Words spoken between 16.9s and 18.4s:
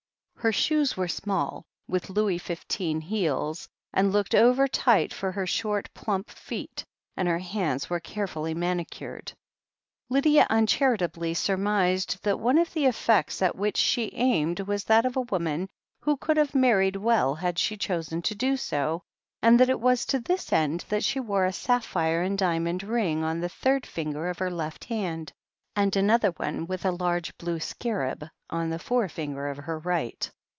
well had she chosen to